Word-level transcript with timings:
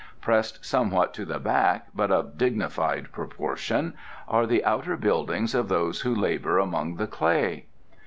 Pressed 0.19 0.65
somewhat 0.65 1.13
to 1.13 1.25
the 1.25 1.37
back, 1.39 1.89
but 1.93 2.09
of 2.09 2.35
dignified 2.35 3.11
proportion, 3.11 3.93
are 4.27 4.47
the 4.47 4.65
outer 4.65 4.97
buildings 4.97 5.53
of 5.53 5.69
those 5.69 6.01
who 6.01 6.15
labour 6.15 6.57
among 6.57 6.95
the 6.95 7.05
clay." 7.05 7.67